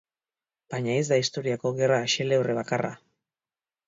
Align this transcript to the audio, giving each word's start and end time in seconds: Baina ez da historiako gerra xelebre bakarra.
Baina 0.73 0.95
ez 1.01 1.03
da 1.11 1.19
historiako 1.23 1.71
gerra 1.81 1.99
xelebre 2.13 2.57
bakarra. 2.61 2.91